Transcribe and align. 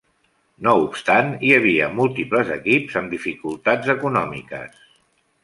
No 0.67 0.71
obstant, 0.85 1.29
hi 1.47 1.51
havia 1.57 1.89
múltiples 1.99 2.49
equips 2.57 2.99
amb 3.03 3.15
dificultats 3.17 3.93
econòmiques. 3.97 4.83